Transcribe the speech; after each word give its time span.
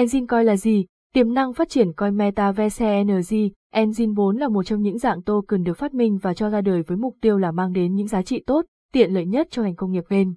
Engine 0.00 0.26
coi 0.26 0.44
là 0.44 0.56
gì? 0.56 0.86
Tiềm 1.14 1.34
năng 1.34 1.52
phát 1.52 1.68
triển 1.68 1.92
coi 1.92 2.10
Metaverse 2.10 2.86
Energy, 2.86 3.52
Engine 3.72 4.12
vốn 4.16 4.36
là 4.36 4.48
một 4.48 4.62
trong 4.62 4.82
những 4.82 4.98
dạng 4.98 5.22
token 5.22 5.64
được 5.64 5.74
phát 5.74 5.94
minh 5.94 6.18
và 6.22 6.34
cho 6.34 6.50
ra 6.50 6.60
đời 6.60 6.82
với 6.82 6.96
mục 6.96 7.16
tiêu 7.20 7.38
là 7.38 7.52
mang 7.52 7.72
đến 7.72 7.94
những 7.94 8.06
giá 8.06 8.22
trị 8.22 8.42
tốt, 8.46 8.64
tiện 8.92 9.12
lợi 9.12 9.26
nhất 9.26 9.48
cho 9.50 9.62
ngành 9.62 9.74
công 9.74 9.92
nghiệp 9.92 10.04
game. 10.08 10.30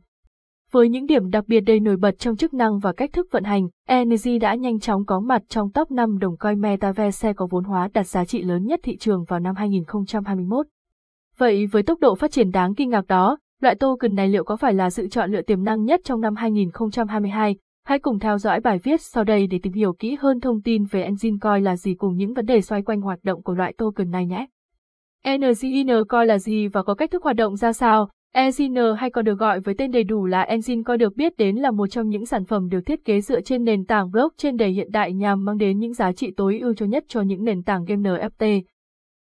Với 0.72 0.90
những 0.90 1.06
điểm 1.06 1.30
đặc 1.30 1.44
biệt 1.48 1.60
đầy 1.60 1.80
nổi 1.80 1.98
bật 1.98 2.20
trong 2.20 2.36
chức 2.36 2.54
năng 2.54 2.80
và 2.80 2.94
cách 2.94 3.14
thức 3.14 3.28
vận 3.32 3.44
hành, 3.44 3.68
Energy 3.88 4.40
đã 4.40 4.56
nhanh 4.56 4.80
chóng 4.80 5.06
có 5.06 5.20
mặt 5.20 5.42
trong 5.50 5.72
top 5.72 5.92
5 5.92 6.20
đồng 6.20 6.38
coin 6.38 6.62
Metaverse 6.62 7.34
có 7.34 7.48
vốn 7.52 7.64
hóa 7.64 7.90
đạt 7.94 8.08
giá 8.08 8.26
trị 8.26 8.42
lớn 8.42 8.66
nhất 8.66 8.80
thị 8.84 8.98
trường 8.98 9.24
vào 9.24 9.40
năm 9.40 9.56
2021. 9.56 10.68
Vậy 11.38 11.66
với 11.66 11.84
tốc 11.84 12.00
độ 12.00 12.16
phát 12.16 12.32
triển 12.32 12.52
đáng 12.52 12.76
kinh 12.76 12.90
ngạc 12.90 13.08
đó, 13.08 13.38
loại 13.62 13.76
token 13.76 14.16
này 14.16 14.28
liệu 14.28 14.44
có 14.44 14.56
phải 14.56 14.74
là 14.74 14.90
sự 14.90 15.08
chọn 15.08 15.32
lựa 15.32 15.42
tiềm 15.42 15.64
năng 15.64 15.84
nhất 15.84 16.02
trong 16.04 16.22
năm 16.22 16.36
2022? 16.36 17.56
Hãy 17.86 18.00
cùng 18.00 18.20
theo 18.20 18.38
dõi 18.38 18.60
bài 18.60 18.80
viết 18.84 19.02
sau 19.02 19.24
đây 19.24 19.48
để 19.48 19.60
tìm 19.64 19.74
hiểu 19.74 19.94
kỹ 19.94 20.18
hơn 20.20 20.40
thông 20.40 20.62
tin 20.62 20.86
về 20.86 21.04
Engine 21.04 21.38
Coin 21.42 21.64
là 21.64 21.76
gì 21.76 21.94
cùng 21.94 22.18
những 22.18 22.34
vấn 22.34 22.46
đề 22.46 22.62
xoay 22.62 22.82
quanh 22.82 23.02
hoạt 23.02 23.20
động 23.24 23.44
của 23.44 23.54
loại 23.54 23.74
token 23.78 24.12
này 24.12 24.26
nhé. 24.26 24.48
Engine 25.24 25.94
Coin 26.10 26.28
là 26.28 26.40
gì 26.40 26.68
và 26.68 26.84
có 26.84 26.96
cách 26.96 27.12
thức 27.12 27.24
hoạt 27.24 27.36
động 27.36 27.56
ra 27.56 27.74
sao? 27.74 28.10
Engine 28.34 28.82
hay 28.98 29.10
còn 29.10 29.26
được 29.26 29.40
gọi 29.40 29.60
với 29.60 29.76
tên 29.78 29.92
đầy 29.92 30.04
đủ 30.04 30.26
là 30.26 30.42
Engine 30.42 30.84
Coin 30.84 31.00
được 31.00 31.16
biết 31.16 31.38
đến 31.38 31.56
là 31.56 31.72
một 31.72 31.88
trong 31.88 32.10
những 32.10 32.26
sản 32.26 32.46
phẩm 32.46 32.70
được 32.70 32.82
thiết 32.86 33.06
kế 33.06 33.22
dựa 33.22 33.42
trên 33.42 33.64
nền 33.64 33.86
tảng 33.86 34.12
blockchain 34.12 34.58
đầy 34.58 34.72
hiện 34.72 34.92
đại 34.92 35.14
nhằm 35.14 35.46
mang 35.46 35.58
đến 35.58 35.80
những 35.80 35.94
giá 35.94 36.12
trị 36.12 36.32
tối 36.38 36.60
ưu 36.60 36.74
cho 36.74 36.86
nhất 36.86 37.04
cho 37.08 37.22
những 37.22 37.44
nền 37.44 37.64
tảng 37.64 37.86
game 37.86 38.10
NFT. 38.10 38.62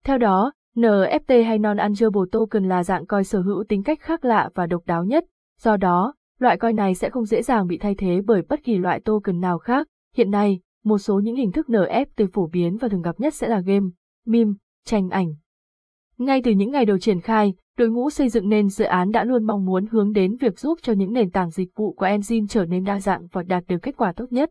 Theo 0.05 0.19
đó, 0.19 0.52
NFT 0.77 1.44
hay 1.44 1.58
Non-Fungible 1.58 2.27
Token 2.33 2.69
là 2.69 2.84
dạng 2.84 3.06
coin 3.06 3.24
sở 3.24 3.41
hữu 3.41 3.64
tính 3.69 3.83
cách 3.83 4.00
khác 4.00 4.24
lạ 4.24 4.48
và 4.55 4.66
độc 4.66 4.83
đáo 4.86 5.05
nhất, 5.05 5.24
do 5.60 5.77
đó, 5.77 6.14
loại 6.38 6.58
coin 6.58 6.76
này 6.76 6.95
sẽ 6.95 7.10
không 7.10 7.24
dễ 7.24 7.42
dàng 7.42 7.66
bị 7.66 7.78
thay 7.78 7.95
thế 7.95 8.20
bởi 8.26 8.42
bất 8.42 8.64
kỳ 8.64 8.78
loại 8.78 9.00
token 9.00 9.40
nào 9.40 9.58
khác. 9.58 9.86
Hiện 10.16 10.30
nay, 10.30 10.60
một 10.84 10.98
số 10.98 11.20
những 11.20 11.36
hình 11.36 11.52
thức 11.52 11.66
NFT 11.68 12.28
phổ 12.32 12.46
biến 12.46 12.77
và 12.77 12.88
thường 12.88 13.02
gặp 13.02 13.20
nhất 13.20 13.34
sẽ 13.34 13.48
là 13.48 13.60
game, 13.60 13.86
meme, 14.27 14.52
tranh 14.84 15.08
ảnh. 15.08 15.34
Ngay 16.19 16.42
từ 16.44 16.50
những 16.50 16.70
ngày 16.70 16.84
đầu 16.84 16.98
triển 16.98 17.20
khai, 17.20 17.55
đội 17.78 17.88
ngũ 17.88 18.11
xây 18.11 18.28
dựng 18.28 18.48
nên 18.48 18.69
dự 18.69 18.84
án 18.84 19.11
đã 19.11 19.24
luôn 19.24 19.44
mong 19.44 19.64
muốn 19.64 19.86
hướng 19.86 20.12
đến 20.12 20.36
việc 20.36 20.58
giúp 20.58 20.78
cho 20.83 20.92
những 20.92 21.12
nền 21.12 21.30
tảng 21.30 21.50
dịch 21.50 21.69
vụ 21.77 21.92
của 21.92 22.05
Engine 22.06 22.46
trở 22.48 22.64
nên 22.64 22.84
đa 22.84 23.00
dạng 23.00 23.27
và 23.33 23.42
đạt 23.42 23.64
được 23.68 23.78
kết 23.83 23.96
quả 23.96 24.12
tốt 24.12 24.27
nhất. 24.30 24.50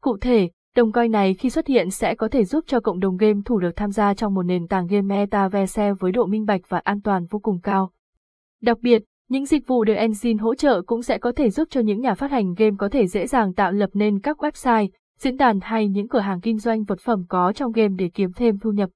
Cụ 0.00 0.16
thể, 0.20 0.50
đồng 0.76 0.92
coin 0.92 1.12
này 1.12 1.34
khi 1.34 1.50
xuất 1.50 1.66
hiện 1.66 1.90
sẽ 1.90 2.14
có 2.14 2.28
thể 2.28 2.44
giúp 2.44 2.64
cho 2.66 2.80
cộng 2.80 3.00
đồng 3.00 3.16
game 3.16 3.40
thủ 3.44 3.58
được 3.58 3.76
tham 3.76 3.90
gia 3.90 4.14
trong 4.14 4.34
một 4.34 4.42
nền 4.42 4.68
tảng 4.68 4.86
game 4.86 5.16
metaverse 5.16 5.92
với 5.92 6.12
độ 6.12 6.26
minh 6.26 6.44
bạch 6.44 6.60
và 6.68 6.78
an 6.78 7.00
toàn 7.00 7.26
vô 7.30 7.38
cùng 7.38 7.60
cao. 7.62 7.90
Đặc 8.62 8.78
biệt, 8.80 9.02
những 9.30 9.46
dịch 9.46 9.66
vụ 9.66 9.84
được 9.84 9.94
Engine 9.94 10.42
hỗ 10.42 10.54
trợ 10.54 10.82
cũng 10.82 11.02
sẽ 11.02 11.18
có 11.18 11.32
thể 11.36 11.50
giúp 11.50 11.68
cho 11.70 11.80
những 11.80 12.00
nhà 12.00 12.14
phát 12.14 12.30
hành 12.30 12.54
game 12.54 12.76
có 12.78 12.88
thể 12.88 13.06
dễ 13.06 13.26
dàng 13.26 13.54
tạo 13.54 13.72
lập 13.72 13.90
nên 13.92 14.20
các 14.20 14.38
website, 14.44 14.88
diễn 15.18 15.36
đàn 15.36 15.60
hay 15.62 15.88
những 15.88 16.08
cửa 16.08 16.18
hàng 16.18 16.40
kinh 16.40 16.58
doanh 16.58 16.84
vật 16.84 17.00
phẩm 17.00 17.24
có 17.28 17.52
trong 17.52 17.72
game 17.72 17.94
để 17.98 18.10
kiếm 18.14 18.32
thêm 18.32 18.58
thu 18.58 18.70
nhập. 18.70 18.90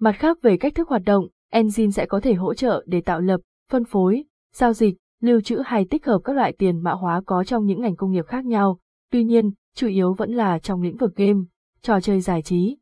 Mặt 0.00 0.12
khác 0.12 0.38
về 0.42 0.56
cách 0.56 0.74
thức 0.74 0.88
hoạt 0.88 1.02
động, 1.04 1.28
Engine 1.50 1.90
sẽ 1.90 2.06
có 2.06 2.20
thể 2.20 2.34
hỗ 2.34 2.54
trợ 2.54 2.84
để 2.86 3.00
tạo 3.00 3.20
lập, 3.20 3.40
phân 3.70 3.84
phối, 3.84 4.24
giao 4.54 4.72
dịch, 4.72 4.94
lưu 5.20 5.40
trữ 5.40 5.62
hay 5.64 5.84
tích 5.84 6.06
hợp 6.06 6.20
các 6.24 6.36
loại 6.36 6.52
tiền 6.58 6.82
mã 6.82 6.92
hóa 6.92 7.22
có 7.26 7.44
trong 7.44 7.66
những 7.66 7.80
ngành 7.80 7.96
công 7.96 8.10
nghiệp 8.10 8.26
khác 8.26 8.44
nhau, 8.44 8.78
tuy 9.10 9.24
nhiên, 9.24 9.50
chủ 9.74 9.88
yếu 9.88 10.14
vẫn 10.14 10.30
là 10.32 10.58
trong 10.58 10.82
lĩnh 10.82 10.96
vực 10.96 11.16
game, 11.16 11.40
trò 11.82 12.00
chơi 12.00 12.20
giải 12.20 12.42
trí. 12.42 12.76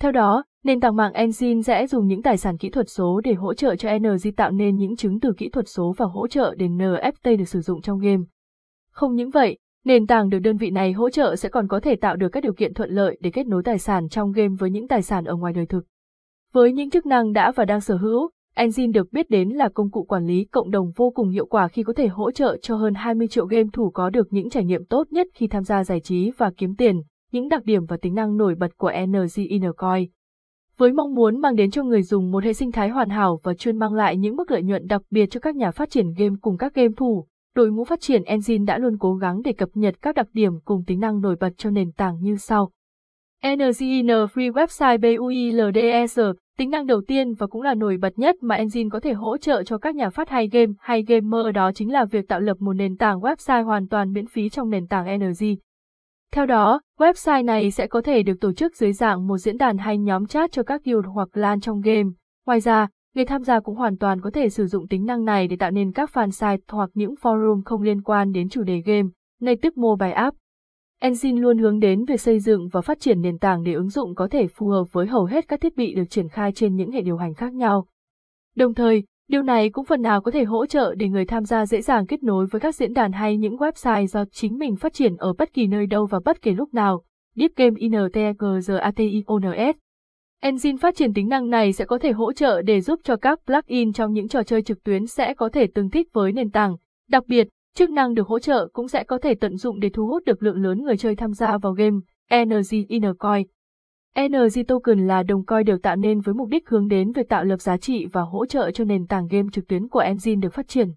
Theo 0.00 0.12
đó, 0.12 0.44
nền 0.64 0.80
tảng 0.80 0.96
mạng 0.96 1.12
Enjin 1.12 1.62
sẽ 1.62 1.86
dùng 1.86 2.06
những 2.06 2.22
tài 2.22 2.36
sản 2.36 2.58
kỹ 2.58 2.70
thuật 2.70 2.88
số 2.88 3.20
để 3.24 3.34
hỗ 3.34 3.54
trợ 3.54 3.76
cho 3.76 3.98
NG 3.98 4.30
tạo 4.36 4.50
nên 4.50 4.76
những 4.76 4.96
chứng 4.96 5.20
từ 5.20 5.32
kỹ 5.36 5.48
thuật 5.48 5.68
số 5.68 5.94
và 5.96 6.06
hỗ 6.06 6.28
trợ 6.28 6.54
để 6.58 6.66
NFT 6.66 7.36
được 7.36 7.48
sử 7.48 7.60
dụng 7.60 7.82
trong 7.82 7.98
game. 7.98 8.22
Không 8.90 9.14
những 9.14 9.30
vậy, 9.30 9.58
nền 9.84 10.06
tảng 10.06 10.28
được 10.28 10.38
đơn 10.38 10.56
vị 10.56 10.70
này 10.70 10.92
hỗ 10.92 11.10
trợ 11.10 11.36
sẽ 11.36 11.48
còn 11.48 11.68
có 11.68 11.80
thể 11.80 11.96
tạo 11.96 12.16
được 12.16 12.28
các 12.28 12.42
điều 12.42 12.52
kiện 12.52 12.74
thuận 12.74 12.90
lợi 12.90 13.18
để 13.20 13.30
kết 13.30 13.46
nối 13.46 13.62
tài 13.62 13.78
sản 13.78 14.08
trong 14.08 14.32
game 14.32 14.54
với 14.58 14.70
những 14.70 14.88
tài 14.88 15.02
sản 15.02 15.24
ở 15.24 15.36
ngoài 15.36 15.52
đời 15.52 15.66
thực. 15.66 15.84
Với 16.52 16.72
những 16.72 16.90
chức 16.90 17.06
năng 17.06 17.32
đã 17.32 17.52
và 17.52 17.64
đang 17.64 17.80
sở 17.80 17.96
hữu, 17.96 18.30
Engine 18.54 18.92
được 18.92 19.12
biết 19.12 19.30
đến 19.30 19.48
là 19.48 19.68
công 19.68 19.90
cụ 19.90 20.04
quản 20.04 20.26
lý 20.26 20.44
cộng 20.44 20.70
đồng 20.70 20.92
vô 20.96 21.10
cùng 21.14 21.28
hiệu 21.28 21.46
quả 21.46 21.68
khi 21.68 21.82
có 21.82 21.92
thể 21.92 22.08
hỗ 22.08 22.30
trợ 22.30 22.56
cho 22.62 22.76
hơn 22.76 22.94
20 22.94 23.28
triệu 23.28 23.46
game 23.46 23.68
thủ 23.72 23.90
có 23.90 24.10
được 24.10 24.32
những 24.32 24.50
trải 24.50 24.64
nghiệm 24.64 24.84
tốt 24.84 25.06
nhất 25.10 25.26
khi 25.34 25.48
tham 25.48 25.64
gia 25.64 25.84
giải 25.84 26.00
trí 26.00 26.30
và 26.36 26.50
kiếm 26.56 26.74
tiền, 26.74 27.00
những 27.32 27.48
đặc 27.48 27.64
điểm 27.64 27.84
và 27.86 27.96
tính 27.96 28.14
năng 28.14 28.36
nổi 28.36 28.54
bật 28.54 28.76
của 28.76 28.92
NG 29.06 29.72
Coin. 29.76 30.08
Với 30.80 30.92
mong 30.92 31.14
muốn 31.14 31.40
mang 31.40 31.56
đến 31.56 31.70
cho 31.70 31.84
người 31.84 32.02
dùng 32.02 32.30
một 32.30 32.44
hệ 32.44 32.52
sinh 32.52 32.72
thái 32.72 32.88
hoàn 32.88 33.08
hảo 33.08 33.40
và 33.42 33.54
chuyên 33.54 33.78
mang 33.78 33.94
lại 33.94 34.16
những 34.16 34.36
mức 34.36 34.50
lợi 34.50 34.62
nhuận 34.62 34.86
đặc 34.86 35.02
biệt 35.10 35.26
cho 35.30 35.40
các 35.40 35.56
nhà 35.56 35.70
phát 35.70 35.90
triển 35.90 36.12
game 36.18 36.34
cùng 36.40 36.56
các 36.56 36.74
game 36.74 36.94
thủ, 36.96 37.26
đội 37.54 37.70
ngũ 37.70 37.84
phát 37.84 38.00
triển 38.00 38.22
engine 38.22 38.64
đã 38.64 38.78
luôn 38.78 38.96
cố 38.98 39.14
gắng 39.14 39.42
để 39.42 39.52
cập 39.52 39.68
nhật 39.74 39.94
các 40.02 40.14
đặc 40.14 40.26
điểm 40.32 40.52
cùng 40.64 40.84
tính 40.86 41.00
năng 41.00 41.20
nổi 41.20 41.36
bật 41.40 41.50
cho 41.56 41.70
nền 41.70 41.92
tảng 41.92 42.20
như 42.20 42.36
sau. 42.36 42.70
NGN 43.46 44.06
Free 44.06 44.52
Website 44.52 44.98
BUILDES, 45.00 46.20
tính 46.58 46.70
năng 46.70 46.86
đầu 46.86 47.02
tiên 47.06 47.34
và 47.34 47.46
cũng 47.46 47.62
là 47.62 47.74
nổi 47.74 47.96
bật 47.96 48.18
nhất 48.18 48.36
mà 48.40 48.54
engine 48.54 48.88
có 48.92 49.00
thể 49.00 49.12
hỗ 49.12 49.36
trợ 49.36 49.62
cho 49.62 49.78
các 49.78 49.94
nhà 49.94 50.10
phát 50.10 50.28
hay 50.28 50.48
game 50.48 50.72
hay 50.78 51.02
gamer 51.02 51.54
đó 51.54 51.72
chính 51.74 51.92
là 51.92 52.04
việc 52.04 52.28
tạo 52.28 52.40
lập 52.40 52.56
một 52.60 52.72
nền 52.72 52.96
tảng 52.96 53.20
website 53.20 53.64
hoàn 53.64 53.88
toàn 53.88 54.12
miễn 54.12 54.26
phí 54.26 54.48
trong 54.48 54.70
nền 54.70 54.86
tảng 54.86 55.18
NG. 55.18 55.44
Theo 56.34 56.46
đó, 56.46 56.80
website 56.98 57.44
này 57.44 57.70
sẽ 57.70 57.86
có 57.86 58.02
thể 58.02 58.22
được 58.22 58.40
tổ 58.40 58.52
chức 58.52 58.76
dưới 58.76 58.92
dạng 58.92 59.26
một 59.26 59.38
diễn 59.38 59.58
đàn 59.58 59.78
hay 59.78 59.98
nhóm 59.98 60.26
chat 60.26 60.52
cho 60.52 60.62
các 60.62 60.84
guild 60.84 61.06
hoặc 61.06 61.28
LAN 61.32 61.60
trong 61.60 61.80
game. 61.80 62.08
Ngoài 62.46 62.60
ra, 62.60 62.88
người 63.14 63.24
tham 63.24 63.44
gia 63.44 63.60
cũng 63.60 63.76
hoàn 63.76 63.98
toàn 63.98 64.20
có 64.20 64.30
thể 64.30 64.48
sử 64.48 64.66
dụng 64.66 64.88
tính 64.88 65.04
năng 65.04 65.24
này 65.24 65.48
để 65.48 65.56
tạo 65.56 65.70
nên 65.70 65.92
các 65.92 66.10
fan 66.12 66.30
site 66.30 66.64
hoặc 66.68 66.90
những 66.94 67.14
forum 67.22 67.62
không 67.64 67.82
liên 67.82 68.02
quan 68.02 68.32
đến 68.32 68.48
chủ 68.48 68.62
đề 68.62 68.82
game, 68.86 69.08
native 69.40 69.74
mobile 69.76 70.12
app. 70.12 70.36
Engine 71.00 71.40
luôn 71.40 71.58
hướng 71.58 71.80
đến 71.80 72.04
việc 72.04 72.20
xây 72.20 72.40
dựng 72.40 72.68
và 72.68 72.80
phát 72.80 73.00
triển 73.00 73.20
nền 73.20 73.38
tảng 73.38 73.62
để 73.62 73.72
ứng 73.72 73.88
dụng 73.88 74.14
có 74.14 74.28
thể 74.28 74.46
phù 74.46 74.68
hợp 74.68 74.84
với 74.92 75.06
hầu 75.06 75.24
hết 75.24 75.48
các 75.48 75.60
thiết 75.60 75.76
bị 75.76 75.94
được 75.94 76.10
triển 76.10 76.28
khai 76.28 76.52
trên 76.52 76.76
những 76.76 76.90
hệ 76.90 77.00
điều 77.00 77.16
hành 77.16 77.34
khác 77.34 77.52
nhau. 77.52 77.86
Đồng 78.56 78.74
thời, 78.74 79.04
điều 79.30 79.42
này 79.42 79.70
cũng 79.70 79.84
phần 79.84 80.02
nào 80.02 80.20
có 80.20 80.30
thể 80.30 80.44
hỗ 80.44 80.66
trợ 80.66 80.94
để 80.94 81.08
người 81.08 81.24
tham 81.24 81.44
gia 81.44 81.66
dễ 81.66 81.80
dàng 81.80 82.06
kết 82.06 82.22
nối 82.22 82.46
với 82.46 82.60
các 82.60 82.74
diễn 82.74 82.92
đàn 82.92 83.12
hay 83.12 83.36
những 83.36 83.56
website 83.56 84.06
do 84.06 84.24
chính 84.32 84.58
mình 84.58 84.76
phát 84.76 84.92
triển 84.92 85.16
ở 85.16 85.32
bất 85.32 85.52
kỳ 85.52 85.66
nơi 85.66 85.86
đâu 85.86 86.06
và 86.06 86.20
bất 86.24 86.42
kỳ 86.42 86.50
lúc 86.50 86.74
nào. 86.74 87.02
Deep 87.36 87.50
Game 87.56 87.76
INTGRATIONS 87.78 89.26
Engine 90.40 90.76
phát 90.80 90.96
triển 90.96 91.14
tính 91.14 91.28
năng 91.28 91.50
này 91.50 91.72
sẽ 91.72 91.84
có 91.84 91.98
thể 91.98 92.12
hỗ 92.12 92.32
trợ 92.32 92.62
để 92.62 92.80
giúp 92.80 93.00
cho 93.04 93.16
các 93.16 93.40
plugin 93.46 93.92
trong 93.92 94.12
những 94.12 94.28
trò 94.28 94.42
chơi 94.42 94.62
trực 94.62 94.84
tuyến 94.84 95.06
sẽ 95.06 95.34
có 95.34 95.48
thể 95.48 95.66
tương 95.74 95.90
thích 95.90 96.08
với 96.12 96.32
nền 96.32 96.50
tảng. 96.50 96.76
Đặc 97.08 97.26
biệt, 97.26 97.48
chức 97.76 97.90
năng 97.90 98.14
được 98.14 98.26
hỗ 98.26 98.38
trợ 98.38 98.68
cũng 98.72 98.88
sẽ 98.88 99.04
có 99.04 99.18
thể 99.18 99.34
tận 99.34 99.56
dụng 99.56 99.80
để 99.80 99.88
thu 99.88 100.06
hút 100.06 100.24
được 100.24 100.42
lượng 100.42 100.62
lớn 100.62 100.82
người 100.82 100.96
chơi 100.96 101.16
tham 101.16 101.32
gia 101.32 101.58
vào 101.58 101.72
game 101.72 101.96
Energy 102.28 102.84
Inner 102.88 103.12
Coin. 103.18 103.46
NG 104.18 104.64
Token 104.68 105.06
là 105.06 105.22
đồng 105.22 105.44
coin 105.44 105.64
được 105.64 105.82
tạo 105.82 105.96
nên 105.96 106.20
với 106.20 106.34
mục 106.34 106.48
đích 106.48 106.68
hướng 106.68 106.88
đến 106.88 107.12
việc 107.12 107.28
tạo 107.28 107.44
lập 107.44 107.60
giá 107.60 107.76
trị 107.76 108.06
và 108.06 108.22
hỗ 108.22 108.46
trợ 108.46 108.70
cho 108.70 108.84
nền 108.84 109.06
tảng 109.06 109.26
game 109.26 109.48
trực 109.52 109.68
tuyến 109.68 109.88
của 109.88 109.98
Engine 109.98 110.40
được 110.40 110.54
phát 110.54 110.68
triển. 110.68 110.92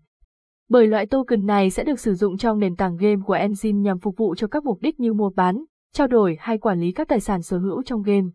Bởi 0.69 0.87
loại 0.87 1.05
token 1.05 1.45
này 1.45 1.69
sẽ 1.69 1.83
được 1.83 1.99
sử 1.99 2.13
dụng 2.13 2.37
trong 2.37 2.59
nền 2.59 2.75
tảng 2.75 2.97
game 2.97 3.21
của 3.25 3.33
Engine 3.33 3.79
nhằm 3.79 3.99
phục 3.99 4.17
vụ 4.17 4.35
cho 4.35 4.47
các 4.47 4.63
mục 4.63 4.81
đích 4.81 4.99
như 4.99 5.13
mua 5.13 5.29
bán, 5.29 5.63
trao 5.93 6.07
đổi 6.07 6.37
hay 6.39 6.57
quản 6.57 6.79
lý 6.79 6.91
các 6.91 7.07
tài 7.07 7.19
sản 7.19 7.41
sở 7.41 7.57
hữu 7.57 7.83
trong 7.83 8.01
game. 8.01 8.27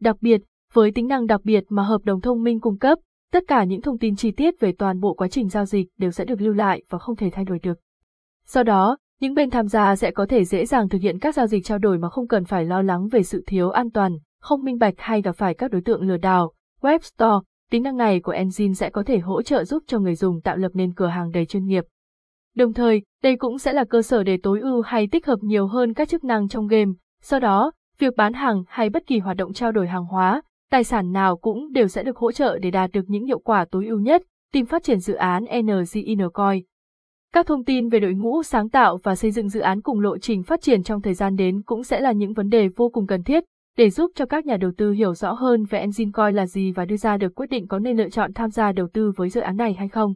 Đặc 0.00 0.16
biệt, 0.20 0.40
với 0.72 0.92
tính 0.92 1.08
năng 1.08 1.26
đặc 1.26 1.40
biệt 1.44 1.64
mà 1.68 1.82
hợp 1.82 2.00
đồng 2.04 2.20
thông 2.20 2.42
minh 2.42 2.60
cung 2.60 2.78
cấp, 2.78 2.98
tất 3.32 3.44
cả 3.48 3.64
những 3.64 3.80
thông 3.80 3.98
tin 3.98 4.16
chi 4.16 4.30
tiết 4.30 4.54
về 4.60 4.72
toàn 4.78 5.00
bộ 5.00 5.14
quá 5.14 5.28
trình 5.28 5.48
giao 5.48 5.64
dịch 5.64 5.88
đều 5.98 6.10
sẽ 6.10 6.24
được 6.24 6.40
lưu 6.40 6.54
lại 6.54 6.82
và 6.88 6.98
không 6.98 7.16
thể 7.16 7.30
thay 7.32 7.44
đổi 7.44 7.58
được. 7.58 7.78
Do 8.46 8.62
đó, 8.62 8.98
những 9.20 9.34
bên 9.34 9.50
tham 9.50 9.66
gia 9.66 9.96
sẽ 9.96 10.10
có 10.10 10.26
thể 10.26 10.44
dễ 10.44 10.66
dàng 10.66 10.88
thực 10.88 11.02
hiện 11.02 11.18
các 11.18 11.34
giao 11.34 11.46
dịch 11.46 11.64
trao 11.64 11.78
đổi 11.78 11.98
mà 11.98 12.08
không 12.08 12.28
cần 12.28 12.44
phải 12.44 12.64
lo 12.64 12.82
lắng 12.82 13.08
về 13.08 13.22
sự 13.22 13.44
thiếu 13.46 13.70
an 13.70 13.90
toàn, 13.90 14.18
không 14.40 14.64
minh 14.64 14.78
bạch 14.78 14.94
hay 14.96 15.22
gặp 15.22 15.32
phải 15.32 15.54
các 15.54 15.70
đối 15.70 15.80
tượng 15.80 16.02
lừa 16.02 16.16
đảo. 16.16 16.52
Web 16.80 16.98
Store, 16.98 17.46
tính 17.70 17.82
năng 17.82 17.96
này 17.96 18.20
của 18.20 18.32
Engine 18.32 18.74
sẽ 18.74 18.90
có 18.90 19.02
thể 19.02 19.18
hỗ 19.18 19.42
trợ 19.42 19.64
giúp 19.64 19.82
cho 19.86 19.98
người 19.98 20.14
dùng 20.14 20.40
tạo 20.40 20.56
lập 20.56 20.70
nên 20.74 20.94
cửa 20.94 21.06
hàng 21.06 21.30
đầy 21.30 21.46
chuyên 21.46 21.66
nghiệp. 21.66 21.84
Đồng 22.56 22.72
thời, 22.72 23.02
đây 23.22 23.36
cũng 23.36 23.58
sẽ 23.58 23.72
là 23.72 23.84
cơ 23.84 24.02
sở 24.02 24.22
để 24.22 24.38
tối 24.42 24.60
ưu 24.60 24.82
hay 24.82 25.06
tích 25.06 25.26
hợp 25.26 25.38
nhiều 25.42 25.66
hơn 25.66 25.94
các 25.94 26.08
chức 26.08 26.24
năng 26.24 26.48
trong 26.48 26.66
game, 26.66 26.92
Sau 27.22 27.40
đó, 27.40 27.72
việc 27.98 28.16
bán 28.16 28.32
hàng 28.32 28.62
hay 28.68 28.90
bất 28.90 29.06
kỳ 29.06 29.18
hoạt 29.18 29.36
động 29.36 29.52
trao 29.52 29.72
đổi 29.72 29.86
hàng 29.86 30.04
hóa, 30.04 30.42
tài 30.70 30.84
sản 30.84 31.12
nào 31.12 31.36
cũng 31.36 31.72
đều 31.72 31.88
sẽ 31.88 32.02
được 32.02 32.16
hỗ 32.16 32.32
trợ 32.32 32.58
để 32.58 32.70
đạt 32.70 32.90
được 32.92 33.04
những 33.06 33.26
hiệu 33.26 33.38
quả 33.38 33.64
tối 33.70 33.86
ưu 33.86 34.00
nhất, 34.00 34.22
tìm 34.52 34.66
phát 34.66 34.82
triển 34.82 34.98
dự 34.98 35.14
án 35.14 35.44
NG 35.44 36.30
Coin 36.34 36.64
các 37.34 37.46
thông 37.46 37.64
tin 37.64 37.88
về 37.88 38.00
đội 38.00 38.14
ngũ 38.14 38.42
sáng 38.42 38.68
tạo 38.68 38.98
và 39.02 39.14
xây 39.14 39.30
dựng 39.30 39.48
dự 39.48 39.60
án 39.60 39.80
cùng 39.80 40.00
lộ 40.00 40.18
trình 40.18 40.42
phát 40.42 40.62
triển 40.62 40.82
trong 40.82 41.02
thời 41.02 41.14
gian 41.14 41.36
đến 41.36 41.62
cũng 41.62 41.84
sẽ 41.84 42.00
là 42.00 42.12
những 42.12 42.32
vấn 42.32 42.48
đề 42.48 42.68
vô 42.76 42.88
cùng 42.88 43.06
cần 43.06 43.22
thiết 43.22 43.44
để 43.76 43.90
giúp 43.90 44.10
cho 44.14 44.26
các 44.26 44.46
nhà 44.46 44.56
đầu 44.56 44.70
tư 44.76 44.92
hiểu 44.92 45.14
rõ 45.14 45.32
hơn 45.32 45.64
về 45.64 45.78
Engine 45.78 46.10
Coin 46.14 46.34
là 46.34 46.46
gì 46.46 46.72
và 46.72 46.84
đưa 46.84 46.96
ra 46.96 47.16
được 47.16 47.34
quyết 47.34 47.50
định 47.50 47.66
có 47.66 47.78
nên 47.78 47.96
lựa 47.96 48.08
chọn 48.08 48.32
tham 48.32 48.50
gia 48.50 48.72
đầu 48.72 48.88
tư 48.92 49.12
với 49.16 49.28
dự 49.28 49.40
án 49.40 49.56
này 49.56 49.74
hay 49.74 49.88
không. 49.88 50.14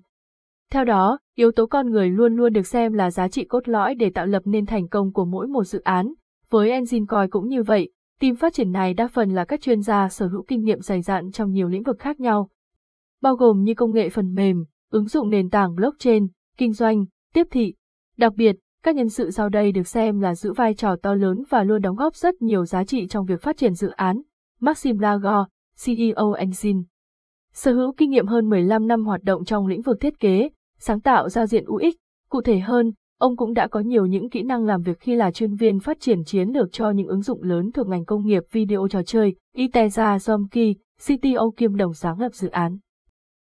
Theo 0.73 0.85
đó, 0.85 1.19
yếu 1.37 1.53
tố 1.53 1.67
con 1.67 1.91
người 1.91 2.11
luôn 2.11 2.37
luôn 2.37 2.53
được 2.53 2.67
xem 2.67 2.93
là 2.93 3.11
giá 3.11 3.29
trị 3.29 3.45
cốt 3.45 3.69
lõi 3.69 3.95
để 3.95 4.11
tạo 4.11 4.27
lập 4.27 4.43
nên 4.45 4.67
thành 4.67 4.89
công 4.89 5.13
của 5.13 5.25
mỗi 5.25 5.47
một 5.47 5.65
dự 5.65 5.81
án. 5.81 6.15
Với 6.51 6.71
Engine 6.71 7.07
Coin 7.09 7.31
cũng 7.31 7.49
như 7.49 7.63
vậy, 7.63 7.91
team 8.21 8.37
phát 8.37 8.55
triển 8.55 8.73
này 8.73 8.95
đa 8.95 9.09
phần 9.09 9.31
là 9.31 9.45
các 9.45 9.61
chuyên 9.61 9.83
gia 9.83 10.09
sở 10.09 10.27
hữu 10.27 10.43
kinh 10.43 10.65
nghiệm 10.65 10.81
dày 10.81 11.03
dặn 11.03 11.31
trong 11.31 11.51
nhiều 11.51 11.69
lĩnh 11.69 11.83
vực 11.83 11.99
khác 11.99 12.21
nhau, 12.21 12.49
bao 13.23 13.37
gồm 13.37 13.63
như 13.63 13.75
công 13.75 13.95
nghệ 13.95 14.09
phần 14.09 14.35
mềm, 14.35 14.65
ứng 14.91 15.09
dụng 15.09 15.31
nền 15.31 15.51
tảng 15.51 15.75
blockchain, 15.75 16.27
kinh 16.59 16.73
doanh, 16.73 17.05
tiếp 17.35 17.47
thị. 17.51 17.75
Đặc 18.17 18.35
biệt, 18.37 18.57
các 18.83 18.95
nhân 18.95 19.09
sự 19.09 19.31
sau 19.31 19.49
đây 19.49 19.73
được 19.73 19.89
xem 19.89 20.21
là 20.21 20.35
giữ 20.35 20.53
vai 20.53 20.75
trò 20.75 20.97
to 20.97 21.15
lớn 21.15 21.43
và 21.49 21.65
luôn 21.65 21.83
đóng 21.83 21.97
góp 21.97 22.17
rất 22.17 22.43
nhiều 22.43 22.65
giá 22.65 22.85
trị 22.85 23.07
trong 23.07 23.27
việc 23.27 23.43
phát 23.43 23.57
triển 23.57 23.75
dự 23.75 23.89
án. 23.89 24.23
Maxim 24.61 24.99
Lagor, 24.99 25.47
CEO 25.85 26.33
Engine 26.33 26.81
Sở 27.53 27.73
hữu 27.73 27.93
kinh 27.93 28.11
nghiệm 28.11 28.27
hơn 28.27 28.49
15 28.49 28.87
năm 28.87 29.05
hoạt 29.05 29.23
động 29.23 29.45
trong 29.45 29.67
lĩnh 29.67 29.83
vực 29.83 30.01
thiết 30.01 30.21
kế, 30.21 30.51
sáng 30.79 31.01
tạo 31.01 31.29
giao 31.29 31.47
diện 31.47 31.65
UX, 31.67 31.95
cụ 32.29 32.43
thể 32.43 32.59
hơn, 32.59 32.93
ông 33.19 33.37
cũng 33.37 33.55
đã 33.55 33.69
có 33.69 33.81
nhiều 33.81 34.07
những 34.07 34.31
kỹ 34.31 34.43
năng 34.43 34.65
làm 34.65 34.83
việc 34.83 35.01
khi 35.01 35.15
là 35.15 35.31
chuyên 35.31 35.55
viên 35.55 35.81
phát 35.81 36.01
triển 36.01 36.25
chiến 36.25 36.49
lược 36.49 36.73
cho 36.73 36.91
những 36.91 37.07
ứng 37.07 37.23
dụng 37.23 37.43
lớn 37.43 37.73
thuộc 37.73 37.89
ngành 37.89 38.05
công 38.05 38.27
nghiệp 38.27 38.43
video 38.51 38.89
trò 38.89 39.03
chơi, 39.03 39.35
Iteza 39.57 40.17
Zomki, 40.17 40.75
CTO 41.07 41.51
kiêm 41.57 41.77
đồng 41.77 41.95
sáng 41.95 42.21
lập 42.21 42.35
dự 42.35 42.49
án. 42.49 42.79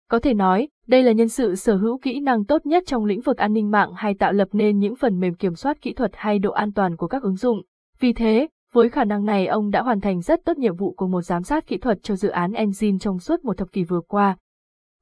Có 0.09 0.19
thể 0.19 0.33
nói, 0.33 0.67
đây 0.89 1.03
là 1.03 1.11
nhân 1.11 1.29
sự 1.29 1.55
sở 1.55 1.75
hữu 1.75 1.97
kỹ 1.97 2.19
năng 2.19 2.45
tốt 2.45 2.65
nhất 2.65 2.83
trong 2.85 3.05
lĩnh 3.05 3.21
vực 3.21 3.37
an 3.37 3.53
ninh 3.53 3.71
mạng 3.71 3.91
hay 3.95 4.13
tạo 4.13 4.33
lập 4.33 4.47
nên 4.51 4.79
những 4.79 4.95
phần 4.95 5.19
mềm 5.19 5.33
kiểm 5.33 5.55
soát 5.55 5.81
kỹ 5.81 5.93
thuật 5.93 6.11
hay 6.13 6.39
độ 6.39 6.51
an 6.51 6.71
toàn 6.73 6.95
của 6.95 7.07
các 7.07 7.23
ứng 7.23 7.35
dụng. 7.35 7.61
Vì 7.99 8.13
thế, 8.13 8.47
với 8.73 8.89
khả 8.89 9.03
năng 9.03 9.25
này 9.25 9.47
ông 9.47 9.69
đã 9.69 9.81
hoàn 9.81 10.01
thành 10.01 10.21
rất 10.21 10.39
tốt 10.45 10.57
nhiệm 10.57 10.75
vụ 10.75 10.91
của 10.91 11.07
một 11.07 11.21
giám 11.21 11.43
sát 11.43 11.67
kỹ 11.67 11.77
thuật 11.77 11.97
cho 12.03 12.15
dự 12.15 12.29
án 12.29 12.51
Engine 12.51 12.97
trong 12.99 13.19
suốt 13.19 13.45
một 13.45 13.57
thập 13.57 13.71
kỷ 13.71 13.83
vừa 13.83 14.01
qua. 14.07 14.37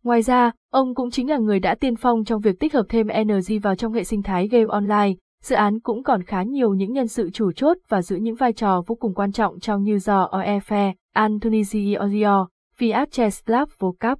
Ngoài 0.03 0.21
ra, 0.21 0.51
ông 0.71 0.95
cũng 0.95 1.11
chính 1.11 1.29
là 1.29 1.37
người 1.37 1.59
đã 1.59 1.75
tiên 1.75 1.95
phong 1.95 2.23
trong 2.23 2.41
việc 2.41 2.59
tích 2.59 2.73
hợp 2.73 2.85
thêm 2.89 3.07
Energy 3.07 3.59
vào 3.59 3.75
trong 3.75 3.93
hệ 3.93 4.03
sinh 4.03 4.23
thái 4.23 4.47
game 4.47 4.65
online. 4.69 5.13
Dự 5.43 5.55
án 5.55 5.79
cũng 5.79 6.03
còn 6.03 6.23
khá 6.23 6.43
nhiều 6.43 6.73
những 6.73 6.93
nhân 6.93 7.07
sự 7.07 7.29
chủ 7.29 7.51
chốt 7.51 7.77
và 7.89 8.01
giữ 8.01 8.15
những 8.15 8.35
vai 8.35 8.53
trò 8.53 8.83
vô 8.87 8.95
cùng 8.95 9.13
quan 9.13 9.31
trọng 9.31 9.59
trong 9.59 9.83
như 9.83 9.99
do 9.99 10.29
Oefe, 10.31 10.93
Anthony 11.13 11.63
Giorgio, 11.63 12.47
Fiat 12.79 13.05
Cheslav 13.11 13.69
Vocap. 13.79 14.19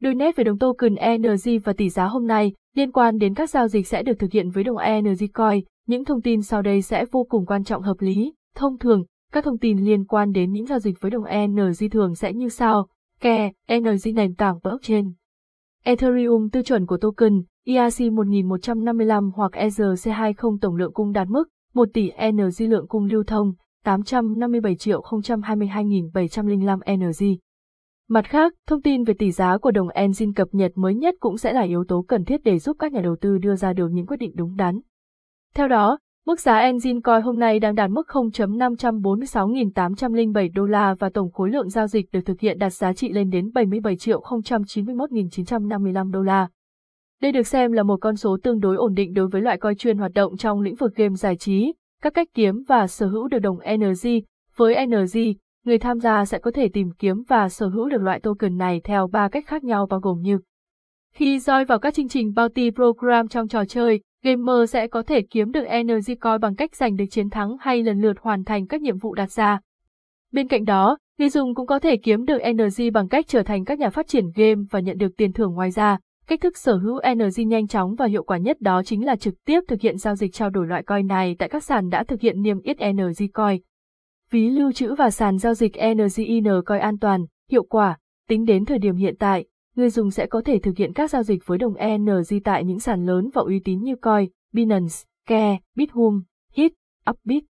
Đôi 0.00 0.14
nét 0.14 0.36
về 0.36 0.44
đồng 0.44 0.58
token 0.58 0.94
ENG 0.94 1.60
và 1.64 1.72
tỷ 1.72 1.88
giá 1.88 2.04
hôm 2.04 2.26
nay 2.26 2.52
liên 2.76 2.92
quan 2.92 3.18
đến 3.18 3.34
các 3.34 3.50
giao 3.50 3.68
dịch 3.68 3.86
sẽ 3.86 4.02
được 4.02 4.18
thực 4.18 4.32
hiện 4.32 4.50
với 4.50 4.64
đồng 4.64 4.76
ENG 4.76 5.28
Coin. 5.34 5.64
Những 5.86 6.04
thông 6.04 6.22
tin 6.22 6.42
sau 6.42 6.62
đây 6.62 6.82
sẽ 6.82 7.04
vô 7.10 7.26
cùng 7.28 7.46
quan 7.46 7.64
trọng 7.64 7.82
hợp 7.82 7.96
lý. 8.00 8.34
Thông 8.54 8.78
thường, 8.78 9.04
các 9.32 9.44
thông 9.44 9.58
tin 9.58 9.78
liên 9.78 10.04
quan 10.04 10.32
đến 10.32 10.52
những 10.52 10.66
giao 10.66 10.78
dịch 10.78 11.00
với 11.00 11.10
đồng 11.10 11.24
ENG 11.24 11.72
thường 11.90 12.14
sẽ 12.14 12.32
như 12.32 12.48
sau. 12.48 12.86
Ke, 13.20 13.52
ENG 13.66 14.14
nền 14.14 14.34
tảng 14.34 14.58
blockchain. 14.62 15.12
Ethereum 15.84 16.48
tiêu 16.48 16.62
chuẩn 16.62 16.86
của 16.86 16.96
token, 16.96 17.42
ERC 17.66 18.12
1155 18.12 19.30
hoặc 19.34 19.52
ERC20 19.52 20.58
tổng 20.60 20.76
lượng 20.76 20.92
cung 20.92 21.12
đạt 21.12 21.28
mức 21.28 21.44
1 21.74 21.88
tỷ 21.94 22.08
ENG 22.08 22.50
lượng 22.58 22.88
cung 22.88 23.04
lưu 23.04 23.24
thông, 23.26 23.52
857 23.84 24.76
triệu 24.76 25.00
022.705 25.00 26.78
ENG. 26.84 27.36
Mặt 28.12 28.24
khác, 28.24 28.54
thông 28.66 28.82
tin 28.82 29.04
về 29.04 29.14
tỷ 29.14 29.30
giá 29.30 29.58
của 29.58 29.70
đồng 29.70 29.88
Enjin 29.88 30.32
cập 30.36 30.48
nhật 30.52 30.72
mới 30.74 30.94
nhất 30.94 31.14
cũng 31.20 31.36
sẽ 31.36 31.52
là 31.52 31.60
yếu 31.60 31.84
tố 31.88 32.04
cần 32.08 32.24
thiết 32.24 32.40
để 32.44 32.58
giúp 32.58 32.76
các 32.78 32.92
nhà 32.92 33.00
đầu 33.00 33.16
tư 33.20 33.38
đưa 33.38 33.56
ra 33.56 33.72
được 33.72 33.88
những 33.92 34.06
quyết 34.06 34.16
định 34.16 34.32
đúng 34.34 34.56
đắn. 34.56 34.80
Theo 35.54 35.68
đó, 35.68 35.98
mức 36.26 36.40
giá 36.40 36.54
Enjin 36.54 37.00
Coin 37.00 37.22
hôm 37.22 37.38
nay 37.38 37.60
đang 37.60 37.74
đạt 37.74 37.90
mức 37.90 38.06
0.546.807 38.08 40.50
đô 40.54 40.66
la 40.66 40.94
và 40.94 41.10
tổng 41.10 41.32
khối 41.32 41.50
lượng 41.50 41.68
giao 41.68 41.86
dịch 41.86 42.12
được 42.12 42.20
thực 42.24 42.40
hiện 42.40 42.58
đạt 42.58 42.72
giá 42.72 42.92
trị 42.92 43.12
lên 43.12 43.30
đến 43.30 43.50
77 43.54 43.96
triệu 43.96 44.20
091.955 44.20 46.10
đô 46.10 46.22
la. 46.22 46.48
Đây 47.22 47.32
được 47.32 47.46
xem 47.46 47.72
là 47.72 47.82
một 47.82 47.96
con 48.00 48.16
số 48.16 48.38
tương 48.42 48.60
đối 48.60 48.76
ổn 48.76 48.94
định 48.94 49.14
đối 49.14 49.28
với 49.28 49.42
loại 49.42 49.58
coin 49.58 49.76
chuyên 49.76 49.98
hoạt 49.98 50.12
động 50.12 50.36
trong 50.36 50.60
lĩnh 50.60 50.74
vực 50.74 50.94
game 50.94 51.14
giải 51.14 51.36
trí, 51.36 51.72
các 52.02 52.14
cách 52.14 52.28
kiếm 52.34 52.62
và 52.68 52.86
sở 52.86 53.06
hữu 53.06 53.28
được 53.28 53.38
đồng 53.38 53.58
NG. 53.76 54.08
Với 54.56 54.86
NG, 54.86 55.18
người 55.64 55.78
tham 55.78 55.98
gia 55.98 56.24
sẽ 56.24 56.38
có 56.38 56.50
thể 56.50 56.68
tìm 56.68 56.90
kiếm 56.98 57.22
và 57.28 57.48
sở 57.48 57.68
hữu 57.68 57.88
được 57.88 58.02
loại 58.02 58.20
token 58.20 58.56
này 58.56 58.80
theo 58.84 59.06
ba 59.06 59.28
cách 59.28 59.44
khác 59.46 59.64
nhau 59.64 59.86
bao 59.86 60.00
gồm 60.00 60.20
như 60.20 60.38
Khi 61.14 61.38
roi 61.38 61.64
vào 61.64 61.78
các 61.78 61.94
chương 61.94 62.08
trình 62.08 62.32
bounty 62.36 62.70
program 62.70 63.28
trong 63.28 63.48
trò 63.48 63.64
chơi, 63.64 64.00
gamer 64.24 64.70
sẽ 64.70 64.86
có 64.86 65.02
thể 65.02 65.22
kiếm 65.22 65.52
được 65.52 65.64
energy 65.64 66.14
coin 66.14 66.40
bằng 66.40 66.54
cách 66.54 66.76
giành 66.76 66.96
được 66.96 67.04
chiến 67.10 67.30
thắng 67.30 67.56
hay 67.60 67.82
lần 67.82 68.00
lượt 68.00 68.16
hoàn 68.20 68.44
thành 68.44 68.66
các 68.66 68.82
nhiệm 68.82 68.98
vụ 68.98 69.14
đặt 69.14 69.30
ra. 69.30 69.60
Bên 70.32 70.48
cạnh 70.48 70.64
đó, 70.64 70.98
người 71.18 71.28
dùng 71.28 71.54
cũng 71.54 71.66
có 71.66 71.78
thể 71.78 71.96
kiếm 71.96 72.24
được 72.24 72.40
energy 72.40 72.90
bằng 72.90 73.08
cách 73.08 73.24
trở 73.28 73.42
thành 73.42 73.64
các 73.64 73.78
nhà 73.78 73.90
phát 73.90 74.06
triển 74.08 74.24
game 74.34 74.62
và 74.70 74.80
nhận 74.80 74.98
được 74.98 75.16
tiền 75.16 75.32
thưởng 75.32 75.54
ngoài 75.54 75.70
ra. 75.70 75.98
Cách 76.26 76.40
thức 76.40 76.56
sở 76.56 76.76
hữu 76.76 76.98
energy 76.98 77.44
nhanh 77.44 77.66
chóng 77.66 77.94
và 77.94 78.06
hiệu 78.06 78.22
quả 78.22 78.38
nhất 78.38 78.60
đó 78.60 78.82
chính 78.82 79.06
là 79.06 79.16
trực 79.16 79.34
tiếp 79.44 79.60
thực 79.68 79.80
hiện 79.80 79.98
giao 79.98 80.14
dịch 80.14 80.34
trao 80.34 80.50
đổi 80.50 80.66
loại 80.66 80.82
coin 80.82 81.06
này 81.06 81.36
tại 81.38 81.48
các 81.48 81.64
sàn 81.64 81.88
đã 81.88 82.04
thực 82.04 82.20
hiện 82.20 82.42
niêm 82.42 82.60
yết 82.60 82.78
energy 82.78 83.28
coin 83.28 83.60
ví 84.30 84.50
lưu 84.50 84.72
trữ 84.72 84.94
và 84.94 85.10
sàn 85.10 85.38
giao 85.38 85.54
dịch 85.54 85.72
NGIN 85.94 86.44
coi 86.66 86.80
an 86.80 86.98
toàn, 86.98 87.26
hiệu 87.50 87.62
quả. 87.62 87.98
Tính 88.28 88.44
đến 88.44 88.64
thời 88.64 88.78
điểm 88.78 88.96
hiện 88.96 89.16
tại, 89.18 89.44
người 89.76 89.90
dùng 89.90 90.10
sẽ 90.10 90.26
có 90.26 90.42
thể 90.44 90.58
thực 90.58 90.76
hiện 90.76 90.92
các 90.92 91.10
giao 91.10 91.22
dịch 91.22 91.46
với 91.46 91.58
đồng 91.58 91.74
NG 91.98 92.38
tại 92.44 92.64
những 92.64 92.80
sàn 92.80 93.06
lớn 93.06 93.30
và 93.34 93.42
uy 93.42 93.60
tín 93.64 93.82
như 93.82 93.96
Coin, 93.96 94.30
Binance, 94.52 94.94
Ke, 95.26 95.58
Bithum, 95.76 96.22
Hit, 96.52 96.72
Upbit. 97.10 97.44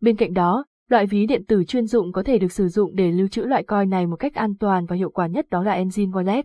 Bên 0.00 0.16
cạnh 0.16 0.32
đó, 0.32 0.64
loại 0.88 1.06
ví 1.06 1.26
điện 1.26 1.44
tử 1.44 1.64
chuyên 1.64 1.86
dụng 1.86 2.12
có 2.12 2.22
thể 2.22 2.38
được 2.38 2.52
sử 2.52 2.68
dụng 2.68 2.94
để 2.94 3.12
lưu 3.12 3.28
trữ 3.28 3.42
loại 3.42 3.62
coin 3.62 3.90
này 3.90 4.06
một 4.06 4.16
cách 4.16 4.34
an 4.34 4.54
toàn 4.60 4.86
và 4.86 4.96
hiệu 4.96 5.10
quả 5.10 5.26
nhất 5.26 5.46
đó 5.50 5.62
là 5.62 5.72
Engine 5.72 6.10
Wallet. 6.12 6.42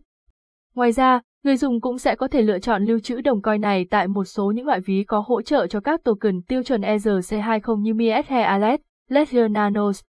Ngoài 0.75 0.91
ra, 0.91 1.21
người 1.43 1.57
dùng 1.57 1.81
cũng 1.81 1.97
sẽ 1.97 2.15
có 2.15 2.27
thể 2.27 2.41
lựa 2.41 2.59
chọn 2.59 2.85
lưu 2.85 2.99
trữ 2.99 3.21
đồng 3.21 3.41
coin 3.41 3.61
này 3.61 3.85
tại 3.89 4.07
một 4.07 4.23
số 4.23 4.51
những 4.51 4.65
loại 4.65 4.79
ví 4.79 5.03
có 5.03 5.23
hỗ 5.27 5.41
trợ 5.41 5.67
cho 5.67 5.79
các 5.79 6.03
token 6.03 6.41
tiêu 6.41 6.63
chuẩn 6.63 6.81
ERC20 6.81 7.77
như 7.77 7.93
MIET 7.93 8.27
hay 8.27 8.43
Alet, 8.43 8.81
Ledger 9.09 9.51
Nanos, 9.51 10.01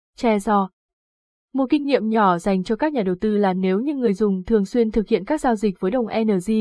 Một 1.53 1.65
kinh 1.69 1.85
nghiệm 1.85 2.09
nhỏ 2.09 2.37
dành 2.37 2.63
cho 2.63 2.75
các 2.75 2.93
nhà 2.93 3.03
đầu 3.03 3.15
tư 3.21 3.37
là 3.37 3.53
nếu 3.53 3.79
như 3.79 3.95
người 3.95 4.13
dùng 4.13 4.43
thường 4.43 4.65
xuyên 4.65 4.91
thực 4.91 5.07
hiện 5.07 5.25
các 5.25 5.41
giao 5.41 5.55
dịch 5.55 5.79
với 5.79 5.91
đồng 5.91 6.05
NG, 6.05 6.51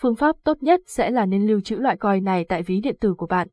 phương 0.00 0.14
pháp 0.14 0.36
tốt 0.44 0.62
nhất 0.62 0.80
sẽ 0.86 1.10
là 1.10 1.26
nên 1.26 1.46
lưu 1.46 1.60
trữ 1.60 1.76
loại 1.76 1.96
coin 1.96 2.24
này 2.24 2.44
tại 2.48 2.62
ví 2.62 2.80
điện 2.80 2.96
tử 3.00 3.14
của 3.14 3.26
bạn. 3.26 3.48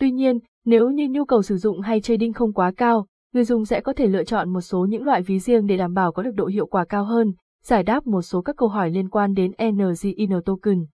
Tuy 0.00 0.10
nhiên, 0.10 0.38
nếu 0.64 0.90
như 0.90 1.08
nhu 1.08 1.24
cầu 1.24 1.42
sử 1.42 1.56
dụng 1.56 1.80
hay 1.80 2.00
trading 2.00 2.32
không 2.32 2.52
quá 2.52 2.72
cao, 2.76 3.06
người 3.32 3.44
dùng 3.44 3.64
sẽ 3.64 3.80
có 3.80 3.92
thể 3.92 4.06
lựa 4.06 4.24
chọn 4.24 4.52
một 4.52 4.60
số 4.60 4.86
những 4.88 5.04
loại 5.04 5.22
ví 5.22 5.38
riêng 5.38 5.66
để 5.66 5.76
đảm 5.76 5.94
bảo 5.94 6.12
có 6.12 6.22
được 6.22 6.34
độ 6.34 6.46
hiệu 6.46 6.66
quả 6.66 6.84
cao 6.84 7.04
hơn, 7.04 7.32
giải 7.64 7.82
đáp 7.82 8.06
một 8.06 8.22
số 8.22 8.42
các 8.42 8.56
câu 8.56 8.68
hỏi 8.68 8.90
liên 8.90 9.08
quan 9.08 9.34
đến 9.34 9.52
Ngin 9.58 10.30
Token. 10.44 10.86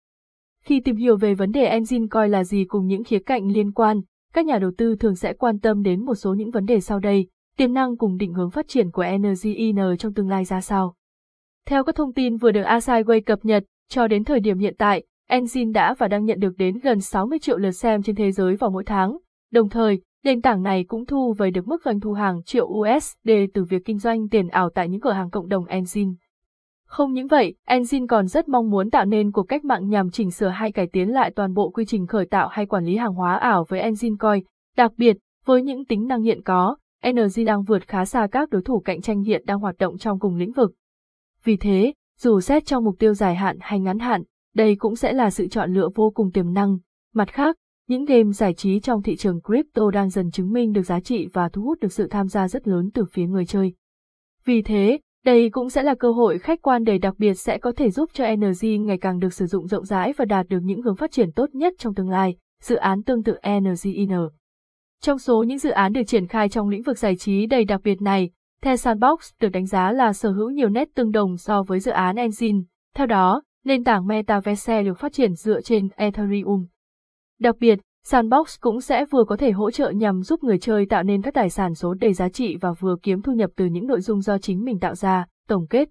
Khi 0.65 0.81
tìm 0.81 0.97
hiểu 0.97 1.17
về 1.17 1.35
vấn 1.35 1.53
đề 1.53 1.65
Engine 1.65 2.07
Coin 2.11 2.31
là 2.31 2.45
gì 2.45 2.65
cùng 2.65 2.87
những 2.87 3.05
khía 3.05 3.19
cạnh 3.19 3.53
liên 3.53 3.73
quan, 3.73 4.01
các 4.35 4.47
nhà 4.47 4.59
đầu 4.59 4.71
tư 4.79 4.97
thường 4.97 5.17
sẽ 5.17 5.33
quan 5.33 5.59
tâm 5.59 5.83
đến 5.83 6.05
một 6.05 6.15
số 6.15 6.35
những 6.35 6.51
vấn 6.51 6.67
đề 6.67 6.81
sau 6.81 6.99
đây, 6.99 7.27
tiềm 7.57 7.75
năng 7.75 7.97
cùng 7.97 8.17
định 8.17 8.35
hướng 8.35 8.51
phát 8.51 8.69
triển 8.69 8.91
của 8.91 9.05
Ngin 9.43 9.77
trong 9.99 10.15
tương 10.15 10.29
lai 10.29 10.45
ra 10.45 10.61
sao. 10.61 10.95
Theo 11.67 11.85
các 11.85 11.95
thông 11.95 12.13
tin 12.13 12.37
vừa 12.37 12.51
được 12.51 12.63
Asaiway 12.63 13.21
cập 13.27 13.45
nhật, 13.45 13.65
cho 13.89 14.07
đến 14.07 14.25
thời 14.25 14.41
điểm 14.41 14.59
hiện 14.59 14.75
tại, 14.79 15.05
Enzin 15.31 15.73
đã 15.73 15.95
và 15.95 16.09
đang 16.09 16.25
nhận 16.25 16.41
được 16.41 16.57
đến 16.57 16.79
gần 16.83 17.01
60 17.01 17.39
triệu 17.39 17.59
lượt 17.59 17.71
xem 17.71 18.03
trên 18.03 18.17
thế 18.17 18.33
giới 18.33 18.57
vào 18.57 18.71
mỗi 18.71 18.85
tháng. 18.85 19.19
Đồng 19.53 19.69
thời, 19.69 20.01
nền 20.25 20.43
tảng 20.43 20.63
này 20.63 20.85
cũng 20.85 21.07
thu 21.07 21.33
về 21.33 21.51
được 21.51 21.69
mức 21.69 21.83
doanh 21.85 22.01
thu 22.01 22.13
hàng 22.13 22.43
triệu 22.43 22.67
USD 22.67 23.31
từ 23.55 23.65
việc 23.65 23.85
kinh 23.85 23.99
doanh 23.99 24.29
tiền 24.29 24.49
ảo 24.49 24.71
tại 24.71 24.89
những 24.89 25.01
cửa 25.01 25.13
hàng 25.13 25.31
cộng 25.31 25.49
đồng 25.49 25.65
Enzin. 25.65 26.15
Không 26.91 27.13
những 27.13 27.27
vậy, 27.27 27.55
Enzin 27.67 28.07
còn 28.07 28.27
rất 28.27 28.49
mong 28.49 28.71
muốn 28.71 28.91
tạo 28.91 29.05
nên 29.05 29.33
cuộc 29.33 29.43
cách 29.43 29.65
mạng 29.65 29.89
nhằm 29.89 30.11
chỉnh 30.11 30.31
sửa 30.31 30.49
hay 30.49 30.73
cải 30.73 30.87
tiến 30.87 31.09
lại 31.09 31.33
toàn 31.37 31.55
bộ 31.55 31.71
quy 31.71 31.85
trình 31.85 32.07
khởi 32.07 32.27
tạo 32.27 32.49
hay 32.49 32.67
quản 32.67 32.85
lý 32.85 32.97
hàng 32.97 33.15
hóa 33.15 33.37
ảo 33.37 33.65
với 33.69 33.81
Enzin 33.81 34.17
Coin. 34.17 34.45
Đặc 34.77 34.93
biệt, 34.97 35.17
với 35.45 35.63
những 35.63 35.85
tính 35.85 36.07
năng 36.07 36.23
hiện 36.23 36.43
có, 36.43 36.77
Energy 37.03 37.45
đang 37.45 37.63
vượt 37.63 37.89
khá 37.89 38.05
xa 38.05 38.27
các 38.33 38.51
đối 38.51 38.63
thủ 38.63 38.81
cạnh 38.81 39.01
tranh 39.01 39.23
hiện 39.23 39.43
đang 39.47 39.59
hoạt 39.59 39.79
động 39.79 39.99
trong 39.99 40.19
cùng 40.19 40.37
lĩnh 40.37 40.53
vực. 40.53 40.73
Vì 41.45 41.57
thế, 41.57 41.93
dù 42.19 42.41
xét 42.41 42.67
trong 42.67 42.85
mục 42.85 42.95
tiêu 42.99 43.15
dài 43.15 43.35
hạn 43.35 43.57
hay 43.61 43.81
ngắn 43.81 43.99
hạn, 43.99 44.23
đây 44.55 44.77
cũng 44.77 44.97
sẽ 44.97 45.13
là 45.13 45.31
sự 45.31 45.49
chọn 45.49 45.75
lựa 45.75 45.89
vô 45.95 46.11
cùng 46.15 46.33
tiềm 46.33 46.53
năng. 46.53 46.79
Mặt 47.15 47.29
khác, 47.33 47.57
những 47.89 48.05
game 48.05 48.33
giải 48.33 48.55
trí 48.55 48.81
trong 48.81 49.03
thị 49.03 49.17
trường 49.17 49.41
crypto 49.41 49.91
đang 49.91 50.11
dần 50.11 50.31
chứng 50.31 50.53
minh 50.53 50.73
được 50.73 50.83
giá 50.83 51.01
trị 51.01 51.29
và 51.33 51.49
thu 51.49 51.63
hút 51.63 51.79
được 51.81 51.93
sự 51.93 52.09
tham 52.09 52.29
gia 52.29 52.49
rất 52.49 52.69
lớn 52.69 52.91
từ 52.95 53.05
phía 53.13 53.27
người 53.27 53.47
chơi. 53.47 53.75
Vì 54.45 54.63
thế, 54.63 54.99
đây 55.25 55.51
cũng 55.51 55.71
sẽ 55.71 55.83
là 55.83 55.95
cơ 55.95 56.13
hội 56.13 56.39
khách 56.39 56.63
quan 56.63 56.85
đầy 56.85 56.99
đặc 56.99 57.15
biệt 57.19 57.35
sẽ 57.35 57.59
có 57.59 57.73
thể 57.77 57.91
giúp 57.91 58.11
cho 58.13 58.27
NG 58.37 58.87
ngày 58.87 58.99
càng 58.99 59.19
được 59.19 59.33
sử 59.33 59.47
dụng 59.47 59.67
rộng 59.67 59.85
rãi 59.85 60.13
và 60.17 60.25
đạt 60.25 60.47
được 60.49 60.61
những 60.63 60.83
hướng 60.83 60.97
phát 60.97 61.13
triển 61.13 61.33
tốt 61.33 61.51
nhất 61.53 61.75
trong 61.79 61.95
tương 61.95 62.09
lai, 62.09 62.37
dự 62.63 62.77
án 62.77 63.03
tương 63.03 63.23
tự 63.23 63.37
NGIN. 63.61 64.11
Trong 65.03 65.19
số 65.19 65.43
những 65.43 65.59
dự 65.59 65.71
án 65.71 65.93
được 65.93 66.03
triển 66.07 66.27
khai 66.27 66.49
trong 66.49 66.69
lĩnh 66.69 66.83
vực 66.83 66.99
giải 66.99 67.17
trí 67.17 67.47
đầy 67.47 67.65
đặc 67.65 67.81
biệt 67.85 68.03
này, 68.03 68.31
The 68.63 68.77
Sandbox 68.77 69.31
được 69.41 69.49
đánh 69.49 69.67
giá 69.67 69.93
là 69.93 70.13
sở 70.13 70.31
hữu 70.31 70.51
nhiều 70.51 70.69
nét 70.69 70.89
tương 70.95 71.11
đồng 71.11 71.37
so 71.37 71.63
với 71.63 71.81
dự 71.81 71.91
án 71.91 72.17
Engine. 72.17 72.59
Theo 72.97 73.07
đó, 73.07 73.43
nền 73.65 73.85
tảng 73.85 74.07
Metaverse 74.07 74.83
được 74.83 74.99
phát 74.99 75.13
triển 75.13 75.35
dựa 75.35 75.61
trên 75.61 75.89
Ethereum. 75.97 76.67
Đặc 77.41 77.57
biệt, 77.61 77.79
Sandbox 78.11 78.55
cũng 78.61 78.81
sẽ 78.81 79.05
vừa 79.05 79.25
có 79.25 79.37
thể 79.37 79.51
hỗ 79.51 79.71
trợ 79.71 79.91
nhằm 79.91 80.23
giúp 80.23 80.45
người 80.45 80.59
chơi 80.59 80.87
tạo 80.87 81.03
nên 81.03 81.23
các 81.23 81.35
tài 81.35 81.51
sản 81.51 81.75
số 81.75 81.95
đầy 81.95 82.13
giá 82.13 82.29
trị 82.29 82.57
và 82.61 82.73
vừa 82.73 82.97
kiếm 83.03 83.23
thu 83.23 83.33
nhập 83.33 83.51
từ 83.57 83.67
những 83.67 83.87
nội 83.87 84.01
dung 84.01 84.21
do 84.21 84.39
chính 84.39 84.65
mình 84.65 84.79
tạo 84.79 84.95
ra, 84.95 85.27
tổng 85.49 85.67
kết. 85.67 85.89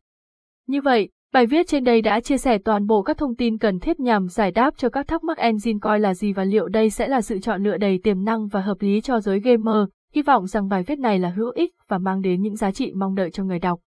Như 0.67 0.81
vậy, 0.81 1.09
bài 1.33 1.45
viết 1.45 1.67
trên 1.67 1.83
đây 1.83 2.01
đã 2.01 2.19
chia 2.19 2.37
sẻ 2.37 2.57
toàn 2.57 2.87
bộ 2.87 3.03
các 3.03 3.17
thông 3.17 3.35
tin 3.35 3.57
cần 3.57 3.79
thiết 3.79 3.99
nhằm 3.99 4.27
giải 4.27 4.51
đáp 4.51 4.73
cho 4.77 4.89
các 4.89 5.07
thắc 5.07 5.23
mắc 5.23 5.37
engine 5.37 5.79
coi 5.81 5.99
là 5.99 6.13
gì 6.13 6.33
và 6.33 6.43
liệu 6.43 6.67
đây 6.67 6.89
sẽ 6.89 7.07
là 7.07 7.21
sự 7.21 7.39
chọn 7.39 7.63
lựa 7.63 7.77
đầy 7.77 7.99
tiềm 8.03 8.25
năng 8.25 8.47
và 8.47 8.61
hợp 8.61 8.77
lý 8.79 9.01
cho 9.01 9.19
giới 9.19 9.39
gamer. 9.39 9.87
Hy 10.13 10.21
vọng 10.21 10.47
rằng 10.47 10.67
bài 10.67 10.83
viết 10.83 10.99
này 10.99 11.19
là 11.19 11.29
hữu 11.29 11.51
ích 11.55 11.71
và 11.87 11.97
mang 11.97 12.21
đến 12.21 12.41
những 12.41 12.55
giá 12.55 12.71
trị 12.71 12.91
mong 12.95 13.15
đợi 13.15 13.31
cho 13.31 13.43
người 13.43 13.59
đọc. 13.59 13.79